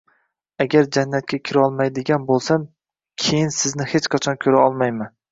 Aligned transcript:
Agar 0.63 0.85
jannatga 0.95 1.37
kirolmaydigan 1.49 2.25
bo‘lsam, 2.29 2.65
keyin 3.25 3.53
sizni 3.57 3.87
hech 3.91 4.09
qachon 4.15 4.39
ko‘ra 4.47 4.65
olmayman 4.71 5.13